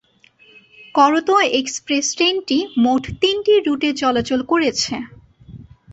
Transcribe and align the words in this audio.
Karatoya 0.95 1.43
express 1.59 2.05
ট্রেনটি 2.15 2.57
মোট 2.77 3.03
তিনটি 3.21 3.53
রুটে 3.59 3.89
চলাচল 3.93 4.39
করেছে। 4.43 4.93